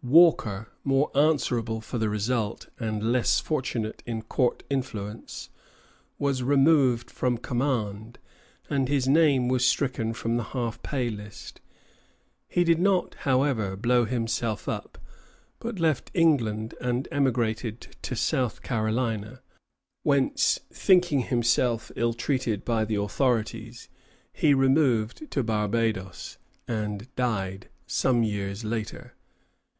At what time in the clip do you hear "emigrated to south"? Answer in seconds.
17.10-18.62